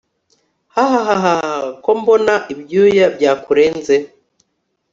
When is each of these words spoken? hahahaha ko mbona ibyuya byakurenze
hahahaha 0.75 1.33
ko 1.83 1.89
mbona 1.99 2.33
ibyuya 2.53 3.05
byakurenze 3.15 3.95